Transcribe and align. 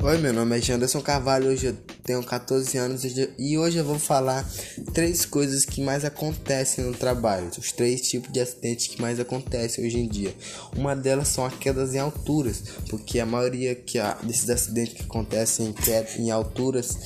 Oi, 0.00 0.16
meu 0.18 0.32
nome 0.32 0.56
é 0.56 0.62
Janderson 0.62 1.00
Carvalho, 1.00 1.48
hoje 1.48 1.66
eu 1.66 1.76
tenho 2.04 2.22
14 2.22 2.78
anos 2.78 3.02
e 3.36 3.58
hoje 3.58 3.78
eu 3.78 3.84
vou 3.84 3.98
falar 3.98 4.48
três 4.94 5.26
coisas 5.26 5.64
que 5.64 5.82
mais 5.82 6.04
acontecem 6.04 6.84
no 6.84 6.94
trabalho, 6.94 7.50
os 7.58 7.72
três 7.72 8.02
tipos 8.02 8.32
de 8.32 8.38
acidentes 8.38 8.86
que 8.86 9.02
mais 9.02 9.18
acontecem 9.18 9.84
hoje 9.84 9.98
em 9.98 10.06
dia. 10.06 10.32
Uma 10.76 10.94
delas 10.94 11.26
são 11.26 11.44
as 11.44 11.54
quedas 11.54 11.96
em 11.96 11.98
alturas, 11.98 12.62
porque 12.88 13.18
a 13.18 13.26
maioria 13.26 13.74
que 13.74 13.98
desses 14.22 14.48
acidentes 14.48 14.94
que 14.94 15.02
acontecem 15.02 15.74
em, 15.74 16.22
em 16.22 16.30
alturas 16.30 16.96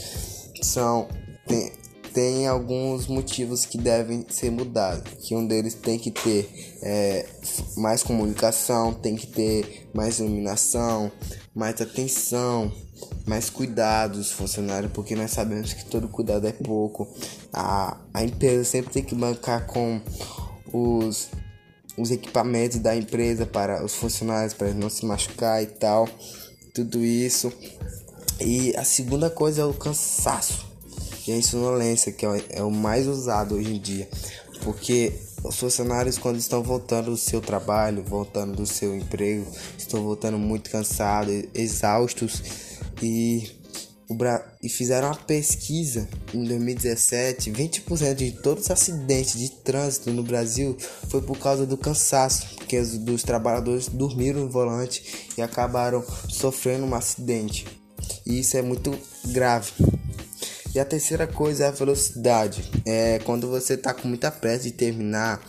são 0.61 1.09
tem, 1.47 1.73
tem 2.13 2.47
alguns 2.47 3.07
motivos 3.07 3.65
que 3.65 3.79
devem 3.79 4.25
ser 4.29 4.51
mudados. 4.51 5.13
Que 5.27 5.35
um 5.35 5.47
deles 5.47 5.75
tem 5.75 5.99
que 5.99 6.11
ter 6.11 6.49
é, 6.83 7.27
mais 7.77 8.03
comunicação, 8.03 8.93
tem 8.93 9.17
que 9.17 9.27
ter 9.27 9.89
mais 9.95 10.19
iluminação, 10.19 11.11
mais 11.55 11.81
atenção, 11.81 12.73
mais 13.27 13.49
cuidados 13.49 14.31
funcionários, 14.31 14.93
porque 14.93 15.15
nós 15.17 15.31
sabemos 15.31 15.73
que 15.73 15.85
todo 15.85 16.09
cuidado 16.09 16.47
é 16.47 16.53
pouco. 16.53 17.09
A, 17.53 17.99
a 18.13 18.25
empresa 18.25 18.65
sempre 18.65 18.93
tem 18.93 19.05
que 19.05 19.15
bancar 19.15 19.67
com 19.67 20.01
os, 20.73 21.29
os 21.97 22.11
equipamentos 22.11 22.79
da 22.79 22.95
empresa 22.95 23.47
para 23.47 23.85
os 23.85 23.95
funcionários, 23.95 24.55
para 24.55 24.73
não 24.75 24.91
se 24.91 25.05
machucar 25.07 25.63
e 25.63 25.67
tal. 25.67 26.09
Tudo 26.75 27.05
isso. 27.05 27.53
E 28.41 28.77
a 28.77 28.85
segunda 28.85 29.31
coisa 29.31 29.63
é 29.63 29.65
o 29.65 29.75
cansaço 29.75 30.72
e 31.27 31.33
a 31.33 31.37
insonolência, 31.37 32.13
que 32.13 32.27
é, 32.27 32.45
é 32.51 32.63
o 32.63 32.71
mais 32.71 33.07
usado 33.07 33.55
hoje 33.55 33.75
em 33.75 33.81
dia, 33.81 34.09
porque 34.63 35.13
os 35.45 35.57
funcionários 35.59 36.19
quando 36.19 36.39
estão 36.39 36.63
voltando 36.63 37.11
do 37.11 37.17
seu 37.17 37.41
trabalho, 37.41 38.05
voltando 38.05 38.55
do 38.55 38.67
seu 38.67 38.97
emprego, 38.97 39.47
estão 39.77 40.03
voltando 40.03 40.39
muito 40.39 40.71
cansados, 40.71 41.45
exaustos 41.55 42.43
e, 43.03 43.51
e 44.63 44.69
fizeram 44.69 45.09
uma 45.09 45.17
pesquisa 45.17 46.09
em 46.33 46.45
2017, 46.45 47.51
20% 47.51 48.15
de 48.15 48.33
todos 48.33 48.65
os 48.65 48.71
acidentes 48.71 49.39
de 49.39 49.51
trânsito 49.51 50.11
no 50.11 50.23
Brasil 50.23 50.77
foi 51.09 51.21
por 51.23 51.39
causa 51.39 51.67
do 51.67 51.77
cansaço, 51.77 52.55
porque 52.57 52.79
os 52.79 52.97
dos 52.99 53.23
trabalhadores 53.23 53.89
dormiram 53.89 54.43
no 54.43 54.49
volante 54.49 55.29
e 55.37 55.43
acabaram 55.43 56.05
sofrendo 56.29 56.87
um 56.87 56.95
acidente. 56.95 57.67
E 58.25 58.41
isso 58.41 58.57
é 58.57 58.63
muito 58.63 58.97
grave. 59.27 59.73
E 60.75 60.81
a 60.81 60.85
terceira 60.85 61.27
coisa 61.27 61.65
é 61.65 61.69
a 61.69 61.71
velocidade. 61.71 62.71
É 62.87 63.19
quando 63.21 63.49
você 63.49 63.77
tá 63.77 63.93
com 63.93 64.09
muita 64.09 64.31
pressa 64.31 64.65
de 64.65 64.73
terminar 64.73 65.41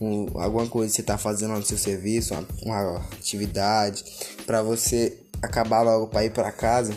um, 0.00 0.26
alguma 0.40 0.66
coisa 0.66 0.90
que 0.90 0.96
você 0.96 1.02
tá 1.02 1.18
fazendo 1.18 1.54
no 1.54 1.62
seu 1.62 1.76
serviço, 1.76 2.32
uma, 2.34 2.46
uma 2.62 2.96
atividade, 3.12 4.02
para 4.46 4.62
você 4.62 5.18
acabar 5.42 5.82
logo 5.82 6.06
para 6.08 6.24
ir 6.24 6.32
para 6.32 6.50
casa, 6.50 6.96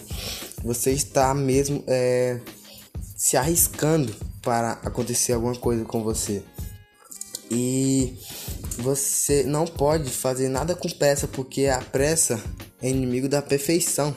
você 0.64 0.92
está 0.92 1.34
mesmo 1.34 1.84
é, 1.88 2.39
se 3.17 3.36
arriscando 3.36 4.14
para 4.42 4.73
acontecer 4.84 5.34
alguma 5.34 5.56
coisa 5.56 5.84
com 5.84 6.04
você. 6.04 6.42
E 7.52 8.17
você 8.78 9.44
não 9.44 9.66
pode 9.66 10.09
fazer 10.09 10.50
nada 10.50 10.73
com 10.73 10.89
pressa, 10.89 11.28
porque 11.28 11.67
a 11.67 11.80
pressa 11.80 12.42
é 12.81 12.89
inimigo 12.89 13.28
da 13.28 13.42
perfeição. 13.42 14.16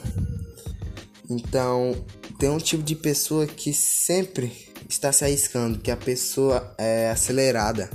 Então, 1.29 1.93
tem 2.37 2.49
um 2.49 2.57
tipo 2.57 2.83
de 2.83 2.95
pessoa 2.95 3.47
que 3.47 3.73
sempre 3.73 4.51
está 4.87 5.11
se 5.11 5.23
arriscando, 5.25 5.79
que 5.79 5.91
a 5.91 5.97
pessoa 5.97 6.73
é 6.77 7.09
acelerada. 7.09 7.89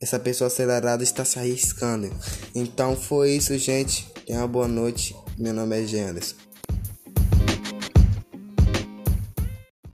Essa 0.00 0.18
pessoa 0.18 0.48
acelerada 0.48 1.02
está 1.02 1.24
se 1.24 1.38
arriscando. 1.38 2.10
Então 2.54 2.96
foi 2.96 3.32
isso, 3.32 3.56
gente. 3.56 4.06
Tenha 4.26 4.40
uma 4.40 4.48
boa 4.48 4.68
noite. 4.68 5.16
Meu 5.38 5.54
nome 5.54 5.80
é 5.80 5.86
Genderson. 5.86 6.36